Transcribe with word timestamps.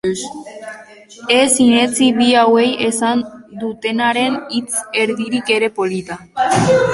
Ez 1.35 1.41
sinetsi 1.57 2.07
bi 2.19 2.29
hauei 2.39 2.65
esan 2.87 3.21
dutenaren 3.65 4.41
hitz 4.57 4.83
erdirik 5.05 5.53
ere, 5.59 5.71
polita. 5.77 6.19